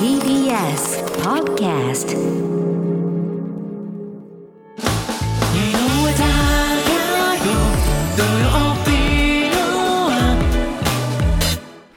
[0.00, 2.10] TBS Podcast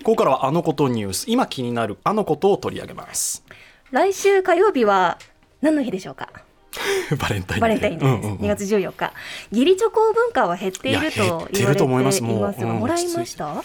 [0.04, 1.26] ここからはあのことニュース。
[1.28, 3.44] 今気になるあのことを取り上げます。
[3.92, 5.18] 来週火曜日は
[5.62, 6.30] 何の日でしょうか？
[7.20, 7.62] バレンタインデー。
[7.62, 8.46] バレンタインデーです、うんうんうん。
[8.46, 9.14] 2月14日。
[9.52, 12.18] 義理チョコ文化は減っていると言われてい減ってると思いまます。
[12.18, 13.64] すもうがうんもらいました？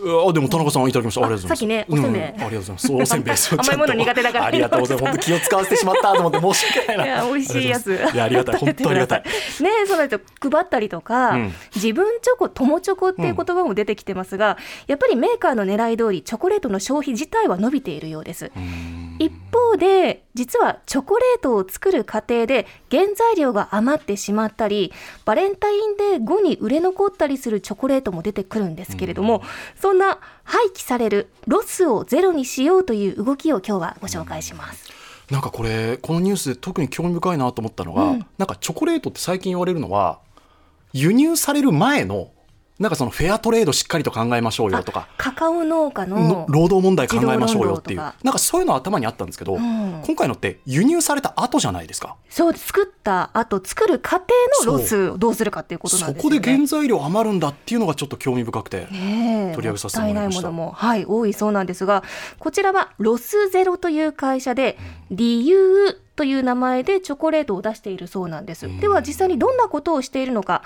[0.00, 1.26] あでも田中さんいただきました。
[1.26, 1.48] ありがとうございます。
[1.48, 2.22] さっきねおせんべい。
[2.22, 2.92] うんありがとうございます。
[2.92, 3.34] おせんべい。
[3.34, 4.44] 甘いもの苦手だから。
[4.46, 5.10] ありがとうございます。
[5.10, 7.04] 本当気を使わせてしまったと思って申し訳ないな。
[7.04, 7.94] いや美味しいやつ。
[8.14, 8.58] いやありがた い。
[8.58, 9.22] 本当ありがたい。
[9.22, 10.50] ねそうなんですよ。
[10.50, 11.54] 配ったりとか、うん。
[11.74, 14.56] 自分チョコ友チョコっていう言葉も出てきてますが、
[14.86, 18.50] やっぱりメーカーの狙い通りチョコレートの消費自体は伸びているようです。
[19.18, 19.32] 一
[19.68, 24.92] 方で実はチョコレートを作る過程で原材料が余ってしまったり
[25.24, 29.42] バレンタインデー後に売れ残ったりするチョコレートも出てくるんですけれども、
[29.80, 34.90] そんな廃棄されるロスをゼロにしようという動きを今日はご紹介します。
[35.30, 38.26] なんかこれこのニュースで特に興味深いなと思ったのが、うん。
[38.38, 40.20] なんかチョコレートって最近言われるのは
[40.92, 42.30] 輸入される前の
[42.78, 45.08] なんかそのフェアトレードしっかりと考えましょうよとか。
[45.16, 47.98] カカオ農家のの労働問題考えましょうよっていう。
[47.98, 50.02] なんかそういうのは頭にあったんですけど、ん。
[50.06, 52.16] 今回のって輸入された後じゃないですか。
[52.28, 54.26] そう作った後作る過程
[54.64, 56.38] のロスをどうするかっていうことなんそですよね。
[56.38, 60.50] こで原材料余るんだっていうのがちょっと興味深くて、取り上げさせてもらいました。
[60.50, 62.04] もったいないものも、はい、多いそうなんですが
[62.38, 64.78] こちらはロスゼロという会社で
[65.10, 70.64] 理由という名前でチョコレートを出しているそうなんです、では実際にどんなことをしているのか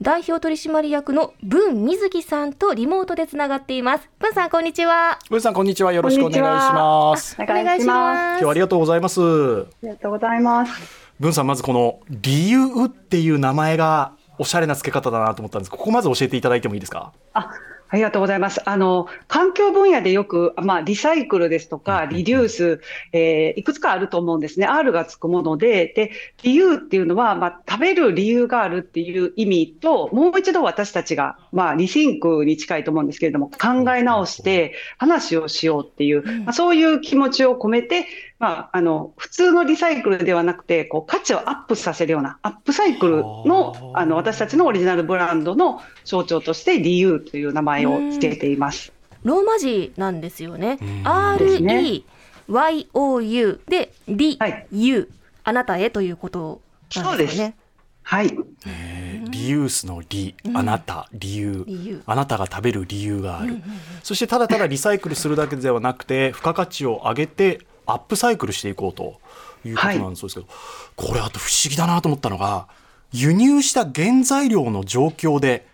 [0.00, 4.08] 代表取締役の文水木さんとリモートでつながっています。
[4.18, 5.18] 文さんこんにちは。
[5.30, 5.92] 上さんこんにちは。
[5.92, 7.36] よろしくお願いします。
[7.38, 8.18] お願いします。
[8.30, 9.20] 今日はありがとうございます。
[9.20, 10.72] ありがとうございます。
[11.20, 15.70] 文さんまずこの理由っていう名前がおしゃれな付け方だなと思ったんです。
[15.70, 17.12] ここまず教えていただいてもいいですか？
[17.34, 17.50] あ、
[17.88, 18.60] ありがとうございます。
[18.68, 22.80] あの、環境分野でよく、まあ、リサイクルですとか、リデュース、
[23.12, 24.66] えーいくつかあると思うんですね。
[24.66, 26.10] R がつくもので、で、
[26.42, 38.06] 理由っていうのは、まあ、食べる理由があるっていう意味と、もう一度私たちが、まあ、リシンクに近いと思うんですけれども、考え直して話をしようっていう、まあ、そういう気持ちを込めて、
[38.44, 48.92] まあ、あの、普通のリサイクルではなくて、こう、価値をアップさせるような、アップサイクルの、あの、私たちのオリジナルブランドの象徴として、理由という名前を付けています。
[49.22, 50.76] ローマ字なんですよね。
[50.78, 51.38] うん。
[51.38, 52.02] ですね。
[52.50, 54.66] REYOU で理はい。
[54.72, 55.08] 由
[55.44, 56.60] あなたへということ
[56.96, 57.56] なんですよね。
[58.02, 58.36] はい。
[58.66, 59.22] え。
[59.24, 63.62] ーリユースの理、あなた理由理由あなたが食べる理由がある、
[64.02, 69.20] そしてただただリサイクルするだけではなくて付加価値を上げてアップサイクルしていこうと
[69.64, 70.46] いうことなんですけど、
[70.96, 72.68] これあと不思議だなと思ったのが
[73.12, 75.66] 輸入した原材料の状況で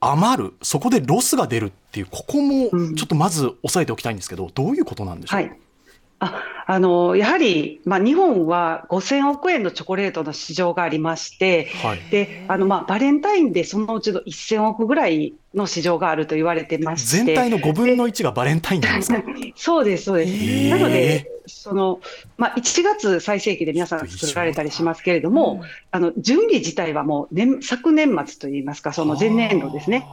[0.00, 5.52] 余るそこでロスが出るっていうここもちょっとまず押さえておきたいんですけど、どういうことなんでしょう、はい。
[6.20, 12.00] ああのやはり、まあ、日本は5000億円のチョコレートの市場がありまして、はい。
[12.10, 19.22] であのまあ、バレンタインでそのうちの1000億ぐらいの市場があると言われてまして、全体の5分の1がバレンタインなんですか？
[19.54, 20.68] そうです、そうです。
[20.70, 22.00] なので、その
[22.36, 25.62] まあ、1月最盛期で皆さん作られたりしますけれども、
[25.92, 30.04] あの準備自体はもう年昨年末といいますか、その前年度ですね。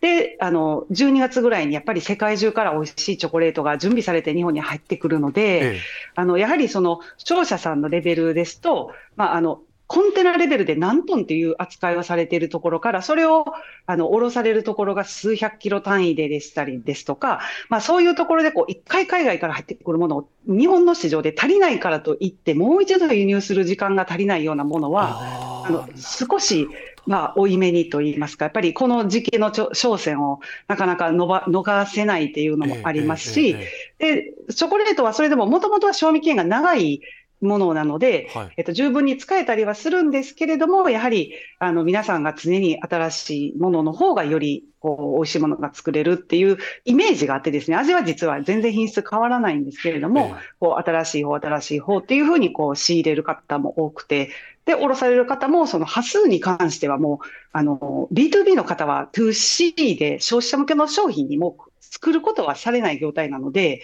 [0.00, 5.80] で、あの12月ぐらいにやっぱり世界中から美味しいチョコレートが準備されて日本に入ってくるので、ええ
[6.14, 9.62] あのやはりその視聴者さんのレベルですと、まあ、あの
[9.92, 13.44] コンテナレベルで何トンっていう扱いをされているところから、それを
[13.86, 26.68] あの下ろされるところが数百キロ単位ででしたりですとか、まあ、そういうところでこう一回海外から入ってくるものを日本の市場で足りないからといって、もう一度輸入する時間が足りないようなものは、ああの少し、
[27.06, 33.56] まあ、追い目にといいますか、やっぱりこの時期のちょ商戦をなかなかのば逃せないっていうのもありますし、
[33.98, 37.00] で、チョコレートはそれでももともとは賞味期限が長い
[37.40, 38.52] ものなので、はい。
[38.56, 50.34] えっと、十分に使えたりはするんですけれども、やはりあの皆さんが常に新しいものの方がよりこう美味しいものが作れるっていうイメージがあってですね、味は実は全然品質変わらないんですけれども、ええ。
[50.60, 54.30] こう新しい方、新しい方っていうふうにこう仕入れる方も多くて、
[54.70, 63.82] で、卸される方もその端数に関してはもう、あの、B2B の方は 2C で消費者向けの商品にもう作ることはされない業態なので、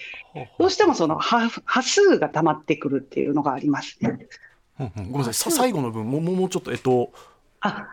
[0.59, 4.29] どうしてもそのは端数が溜まってくるっていうのがありますね。
[4.79, 5.11] うんうん。
[5.11, 7.11] ごめんなさい、さ最後の分、もうもうちょっと、えっと、
[7.61, 7.89] あ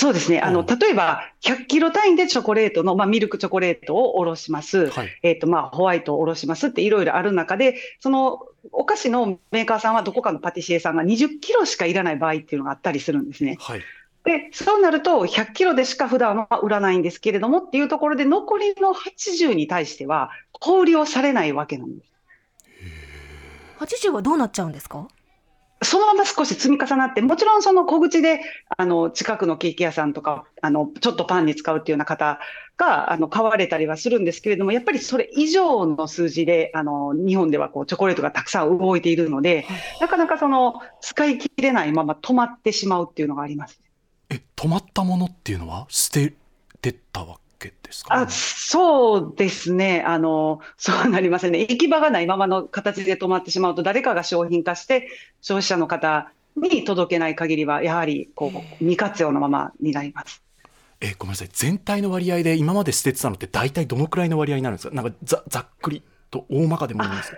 [0.00, 0.40] そうですね。
[0.40, 4.88] あの、うん例えば、100キロ単位でチョコレートの、まあ、ミルクチョコレートをおろします。
[4.88, 8.40] はいえっ、と、まあ、ホワイトをおろしますっていろいろある中で、その、
[8.72, 13.58] お菓子のメーカーさんはどこかのパティシエさんが20キロしかいらない場合っていうのがあったりするんですね。
[13.60, 13.80] はい、
[14.24, 22.10] で、そうなると、100キロでしか普段は売らないんですけれどもっていうところで、残りの80に対しては、小売りをされないわけなんです。
[23.80, 25.08] 80はどうなっちゃうんですか？
[25.82, 28.40] そのまま少し積み重なって、もちろんその小口で、
[28.76, 32.38] あの、近くのケーキ屋さんとか、あの、ちょっとパンに使うっていうような方
[32.76, 39.66] が、あの、買われたりはするんですけれども、やっぱりそれ以上の数字で、あの、日本ではこう、チョコレートがたくさん動いているので、
[40.00, 43.80] なかなかその、使い切れないまま止まってしまうっていうのがあります。
[44.28, 46.34] え止まったものっていうのは捨て
[46.82, 47.49] てたわけ？
[47.68, 50.02] ですか、あそうですね。
[50.06, 51.60] あの、 そうはなりませんね。
[51.60, 55.08] 行き場がないままの形で止まってしまうと、誰かが商品化して、
[55.42, 60.42] 消費者の方に届けない限りは、やはり、こう、未活用のままになります。
[61.02, 64.94] えごめんなさい全体の割合で今まで捨ててたのって大体どのくらいの割合になるんですか？
[64.94, 67.32] なんかざざっくりと大まかでもいいんです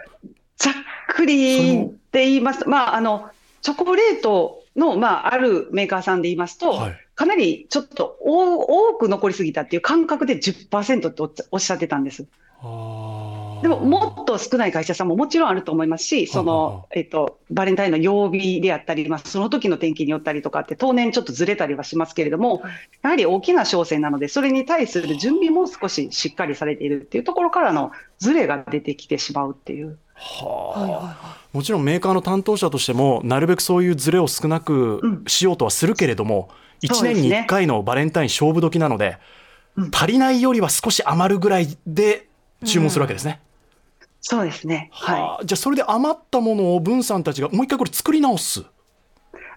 [0.56, 0.74] ざっ
[1.14, 1.78] くり
[2.10, 3.30] で言いますと、まあ、あの、
[3.60, 12.26] チョコレートの、まあ、あるメーカーさんで言いますと、はいかなりちょっと多多く残りすぎたっていう感覚で10%っておっしゃってたんです。
[12.60, 13.11] あー
[13.62, 22.62] でも、もっと少ない会社さんももちろんあると思いますし、その、えっと、バレンタインの曜日であったり、まあ、その時の天気によったりとかって、当年ちょっとずれたりはしますけれども、
[23.02, 29.98] やはり大きな商戦なので、それに対する準備も少ししっかりされているっていうところからのずれが出てきてしまうっていう。
[30.14, 31.38] はあ。
[31.52, 36.48] もちろんメーカーの担当者としてもなるべくそういうズレを少なくうんしようとはするけれども、
[36.82, 39.18] 1そうですね年に1回のバレンタイン勝負時なので、
[39.76, 39.90] うん。
[39.92, 42.26] 足りないよりは少し余るぐらいで
[42.64, 43.40] 注文するわけですね。
[44.22, 44.88] そうですね。
[44.92, 45.20] はい。
[45.20, 48.64] はあじゃあそれで余ったものを文さんたちがもう一回これ作り直す？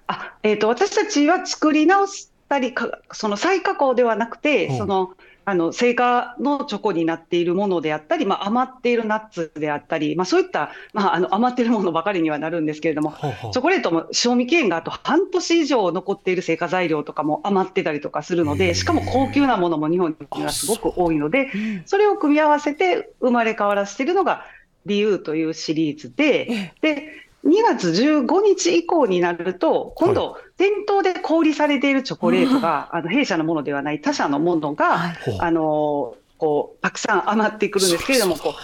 [0.07, 5.13] あ、えっ、と、私たちは作り直したりか、その再加工ではなくて、うんその、
[5.47, 21.49] あの、成果のチョコになっているものであったり、まあ、余っているナッツであったり、まあ、そういった、まあ、あの、余っているものばかりにはなるんですけれども、はあはあチョコレートも賞味期限があと半年以上残っている成果材料とかも余ってたりとかするので、しかも高級なものも日本にはすごく多いので、い。
[21.85, 24.45] それを組み合わせて生まれ変わらせているのが、
[24.85, 27.09] 理由というシリーズで、で、
[27.45, 38.55] 2月15日以降になると、今度、店頭で小売りされているチョコレートが、あの弊社のものではない他社のものはが、あのこうたくさん余ってくるんですけれども、こ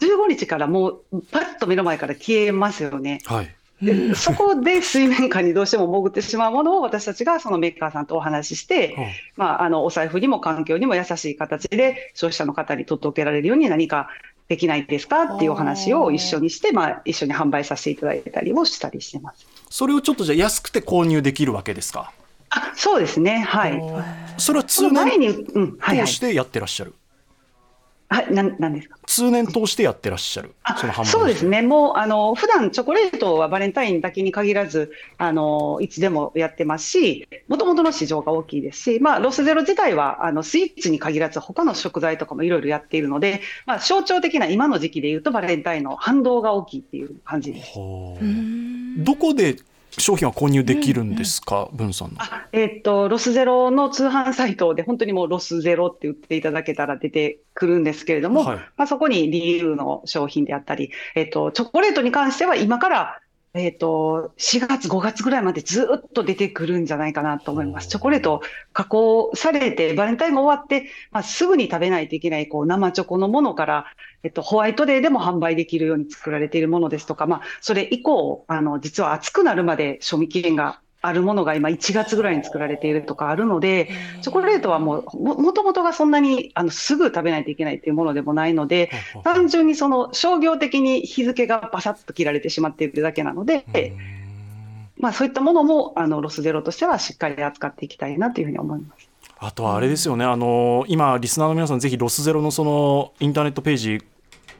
[0.00, 3.20] う15日からもう、パッと目の前から消えますよね。
[3.26, 3.54] はい。
[3.82, 14.08] でそこで水面下にどうしても潜ってしまうものを私たちがそのメーカーさんとお話しして、はまあ、あのお財布にも環境にも優しい形で消費者の方に届けられるように何か
[14.48, 19.46] できないですかっていうお話を一緒にして、まあ、一緒に販売させていただいたりもしたりしてます。
[19.70, 22.12] それをちょっとじゃあ安くて購入できるわけですか？
[22.50, 23.82] あそうですね、はい。
[24.36, 25.32] それは通年
[25.80, 26.18] 通し。
[26.20, 26.94] てやってらっしゃる。
[28.12, 28.98] はい、なんなんですか？
[29.06, 30.54] 通年通してやってらっしゃる。
[30.64, 47.72] あそうですね、もうあの普段チョコレートはバレンタインだけに限らず、あのいつでもやってますし、もともとの市場が大きいですし、まあ、ロスゼロ自体はあのスイーツに限らず、他の食材とかもいろいろやっているので、まあ、象徴的な今の時期でいうと、バレンタインの反動が大きいっていう感じです。
[47.74, 49.56] どこで
[49.98, 52.16] 商品は購入できるんですか、文さんの。
[52.18, 58.56] あえっと、ロスゼロの通販サイトで、本当にもうロスゼロって言っていただけたら出てくるんですけれども、はい。
[58.76, 63.21] まあ、そこに理由の商品であったり、えっと、チョコレートに関しては今から、
[63.54, 67.88] えっと、4月、5月ぐらいまでずっと出てくるんじゃないかなと思います。
[67.88, 68.40] チョコレート
[68.72, 73.86] 加工されて、バレンタインが終わって、まあ、すぐに食べないといけないこう生チョコのものから、
[74.22, 83.90] えっと、ホワイトデーでも販売できるように作られているものですとか、まあ、それ以降、あの、実は暑くなるまで賞味期限があるものが今1月ぐらいに作られているとかあるので、
[84.22, 88.88] チョコレートはもう、ももともとがそんなにあのすぐ食べないといけないっていうものでもないので、
[89.24, 93.64] 単純にその商業的に日付がバサッと切られてしまっているだけなので、
[94.96, 99.08] まあそういったものもあのロスゼロとしてはしっかり扱っていきたいなというふうに思います。
[99.40, 104.04] あとはあれですよね、あの今、リスナーの皆さん、ぜひロスゼロのそのインターネットページ、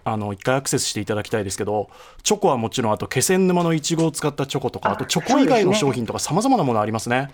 [0.05, 1.89] あの一回アクセスしていただきたいですけど、
[2.23, 7.31] チョコはもちろん、あと気仙沼のいちごを使ったチョコとか、ああとチョコ以外の商品とか、さまざまなものありますね。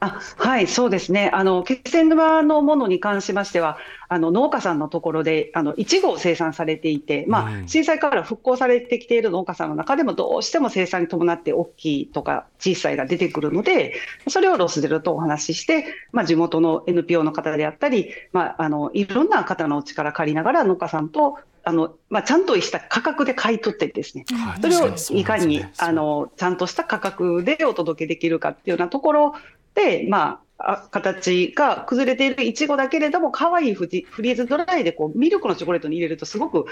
[0.00, 1.30] あはい、そうですね。
[1.32, 3.78] あの、気仙沼のものに関しましては、
[4.08, 13.94] あの、農家さんのところで、あの、いちごを生産されていて、まうんあ、震災から復興されてきている農家さんの中でも、どうしても生産に伴って大きいとか小さいが出てくるので、
[14.28, 24.62] それをロスゼロとお話しして、まあ、地元の NPO の方であったり、まあ、あの、いろんな方のお力借りながら農家さんと、あの、まあ、ちゃんとした価格で買い取ってですね、はい。
[24.62, 25.72] それをいかにね。
[25.78, 29.34] あのちゃんとした価格でお届けできるかっていうようなところ
[29.74, 36.66] で、まあ、あ形が崩れているいちごだけれども、可愛いフリフリーズドライでこうミルクのチョコレートに入れると、すごく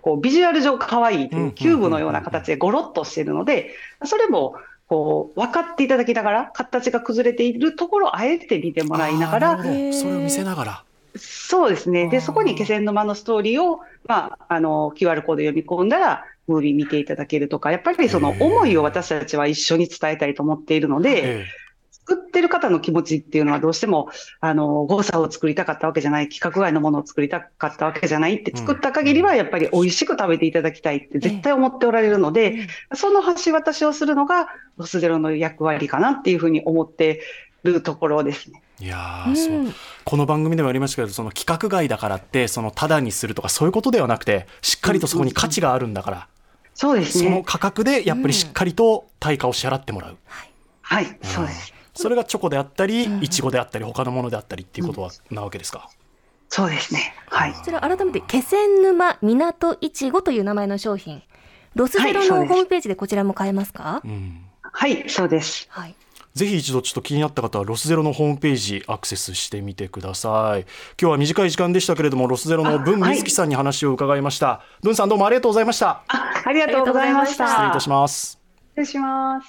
[0.00, 3.74] こうビジュアル上可愛いいうキューブのような形でゴロッとしているので、
[4.04, 4.54] それも
[4.88, 10.84] こう分かっていただきながら形が崩れているところをあえて見てもらいながらそれを見せながら
[11.16, 12.08] そうですね。
[12.08, 21.46] で、そこに気仙沼のストーリーを、まあ、あの、QR コード読み込んだら、ムービー見ていただけるとか、やっぱりその思いを私たちは一緒に伝えたいと思っているので、え
[22.08, 24.08] 作ってる方の気持ちっていうのはどうしても、
[24.40, 28.56] あの、誤差を作りたかったわけじゃない、規格外のものを作りたかったわけじゃないって、うん。
[28.56, 34.48] 作った限りはやっぱり美味しく食べていただきたいって絶対思っておられるので、その橋渡しをするのが、
[34.78, 37.20] ロスゼロの役割かなっていうふうに思って
[37.62, 38.62] るところですね。
[38.80, 39.74] えいやうんーそう。
[40.04, 46.28] この番組でもありましたけどその規格外だからってそのタダにするとかそういうことではなくてしっかりとそこに価値があるんだから、
[46.74, 47.24] そうですね。
[47.24, 50.16] その価格でやっぱりしっかりと対価を支払ってもらう、
[50.80, 51.74] はい、そうです。
[51.94, 55.90] それがチョコであったりいちごであったり他のものであったりっていうことはなわけですか、
[56.48, 57.14] そうですね。
[57.28, 57.52] はい。
[57.52, 61.22] こちら改めて気仙沼港いちごという名前の商品。
[61.74, 64.00] ロスゼロのホームページでこちらも買えますか？
[64.04, 64.44] うん。
[64.62, 65.66] はい、そうです。
[65.70, 65.94] はい
[66.34, 70.62] ぜひ一度ちょっと気になった方はロスゼロのホームページアクセスしてみてください。
[71.00, 74.60] 今日は短い時間でしたけれどもロスゼロの文あはい瑞希さんに話を伺いました。
[74.82, 76.02] 文さんどうもありがとうございました。
[76.08, 77.48] あ、ありがとうございました。
[77.48, 78.38] 失礼いたします。
[78.76, 79.48] 失礼します。